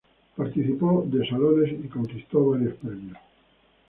Participó 0.35 1.05
de 1.11 1.29
salones, 1.29 1.73
y 1.73 1.87
conquistó 1.87 2.43
varios 2.49 2.73
premios. 2.77 3.17